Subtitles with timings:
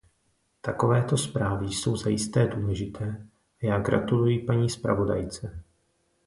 [0.61, 3.27] Takovéto zprávy jsou zajisté důležité
[3.61, 5.63] a já gratuluji paní zpravodajce.